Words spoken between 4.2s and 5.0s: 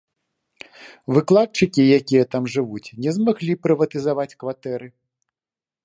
кватэры.